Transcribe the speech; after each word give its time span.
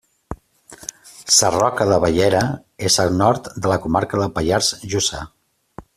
Sarroca 1.35 1.87
de 1.91 1.99
Bellera 2.05 2.41
és 2.91 2.99
al 3.05 3.15
nord 3.19 3.53
de 3.67 3.73
la 3.75 3.81
comarca 3.85 4.23
del 4.23 4.37
Pallars 4.39 4.73
Jussà. 4.95 5.21